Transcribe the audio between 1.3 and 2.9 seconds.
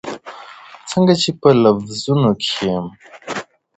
په لفظونو کښې یم